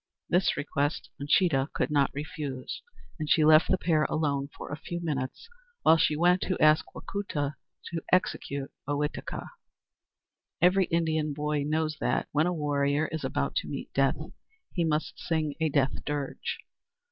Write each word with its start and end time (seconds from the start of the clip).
This 0.29 0.57
request 0.57 1.11
Uncheedah 1.19 1.69
could 1.73 1.91
not 1.91 2.09
refuse, 2.11 2.81
and 3.19 3.29
she 3.29 3.45
left 3.45 3.69
the 3.69 3.77
pair 3.77 4.05
alone 4.05 4.47
for 4.47 4.71
a 4.71 4.75
few 4.75 4.99
minutes, 4.99 5.47
while 5.83 5.97
she 5.97 6.15
went 6.15 6.41
to 6.41 6.57
ask 6.59 6.83
Wacoota 6.95 7.53
to 7.93 8.01
execute 8.11 8.71
Ohitika. 8.87 9.47
Every 10.59 10.85
Indian 10.85 11.33
boy 11.35 11.65
knows 11.67 11.97
that, 11.99 12.27
when 12.31 12.47
a 12.47 12.51
warrior 12.53 13.09
is 13.11 13.23
about 13.23 13.53
to 13.57 13.67
meet 13.67 13.93
death, 13.93 14.17
he 14.73 14.83
must 14.83 15.19
sing 15.19 15.53
a 15.59 15.69
death 15.69 16.03
dirge. 16.03 16.61